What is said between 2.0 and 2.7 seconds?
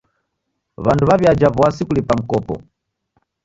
mikopo.